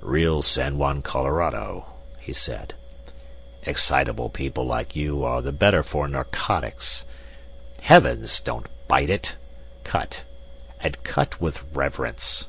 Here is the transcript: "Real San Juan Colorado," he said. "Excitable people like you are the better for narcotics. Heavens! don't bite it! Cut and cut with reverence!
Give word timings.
"Real 0.00 0.40
San 0.40 0.78
Juan 0.78 1.02
Colorado," 1.02 1.84
he 2.18 2.32
said. 2.32 2.72
"Excitable 3.64 4.30
people 4.30 4.64
like 4.64 4.96
you 4.96 5.22
are 5.22 5.42
the 5.42 5.52
better 5.52 5.82
for 5.82 6.08
narcotics. 6.08 7.04
Heavens! 7.82 8.40
don't 8.40 8.68
bite 8.88 9.10
it! 9.10 9.36
Cut 9.84 10.24
and 10.80 11.04
cut 11.04 11.42
with 11.42 11.62
reverence! 11.74 12.46